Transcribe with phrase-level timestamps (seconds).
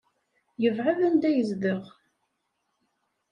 [0.61, 1.81] Yebɛed anda yezdeɣ.